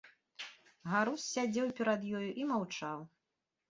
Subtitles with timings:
[0.93, 3.11] Гарус сядзеў перад ёю і маўчаў.